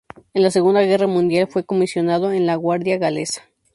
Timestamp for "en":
0.33-0.41, 2.31-2.47